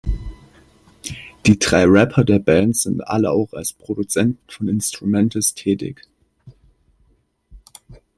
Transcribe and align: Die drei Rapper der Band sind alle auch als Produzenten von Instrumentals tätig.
Die 1.45 1.59
drei 1.59 1.83
Rapper 1.85 2.23
der 2.23 2.39
Band 2.39 2.75
sind 2.75 3.05
alle 3.07 3.29
auch 3.29 3.53
als 3.53 3.71
Produzenten 3.73 4.49
von 4.51 4.67
Instrumentals 4.67 5.53
tätig. 5.53 6.01